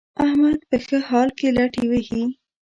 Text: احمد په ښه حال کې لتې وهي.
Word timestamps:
احمد 0.25 0.59
په 0.69 0.77
ښه 0.85 0.97
حال 1.09 1.29
کې 1.37 1.47
لتې 1.57 1.83
وهي. 1.89 2.23